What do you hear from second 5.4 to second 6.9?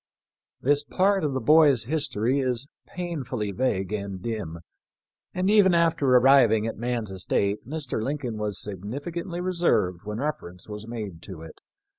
even after arriving at